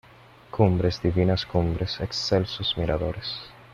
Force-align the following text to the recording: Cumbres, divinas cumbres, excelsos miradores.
Cumbres, 0.55 0.99
divinas 1.03 1.45
cumbres, 1.45 1.99
excelsos 2.01 2.75
miradores. 2.75 3.29